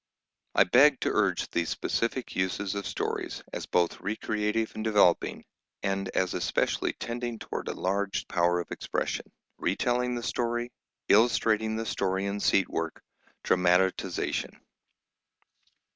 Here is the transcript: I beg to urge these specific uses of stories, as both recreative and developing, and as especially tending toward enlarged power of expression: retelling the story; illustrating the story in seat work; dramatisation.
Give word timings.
I 0.55 0.63
beg 0.63 0.99
to 1.01 1.11
urge 1.11 1.47
these 1.51 1.69
specific 1.69 2.35
uses 2.35 2.73
of 2.73 2.87
stories, 2.87 3.43
as 3.53 3.67
both 3.67 3.99
recreative 4.01 4.71
and 4.73 4.83
developing, 4.83 5.45
and 5.83 6.09
as 6.15 6.33
especially 6.33 6.93
tending 6.93 7.37
toward 7.37 7.69
enlarged 7.69 8.27
power 8.27 8.59
of 8.59 8.71
expression: 8.71 9.31
retelling 9.59 10.15
the 10.15 10.23
story; 10.23 10.71
illustrating 11.07 11.75
the 11.75 11.85
story 11.85 12.25
in 12.25 12.39
seat 12.39 12.67
work; 12.67 13.03
dramatisation. 13.43 14.59